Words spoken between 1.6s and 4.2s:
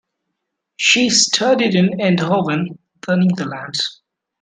in Eindhoven, The Netherlands.